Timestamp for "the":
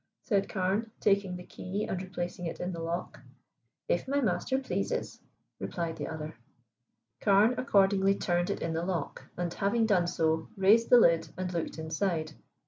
1.35-1.45, 2.71-2.79, 5.97-6.07, 8.73-8.83, 10.89-10.97